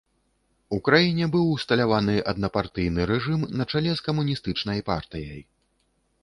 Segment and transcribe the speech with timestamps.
[0.75, 5.41] У краіне быў усталяваны аднапартыйны рэжым на чале з камуністычнай партыяй.